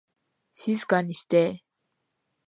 [0.53, 1.63] 静かにして